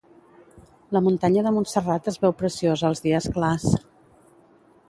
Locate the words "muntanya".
1.07-1.43